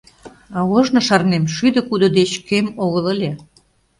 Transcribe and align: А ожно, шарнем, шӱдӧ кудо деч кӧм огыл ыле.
А 0.57 0.59
ожно, 0.75 0.99
шарнем, 1.07 1.43
шӱдӧ 1.55 1.81
кудо 1.89 2.07
деч 2.17 2.31
кӧм 2.47 2.65
огыл 2.85 3.05
ыле. 3.13 3.31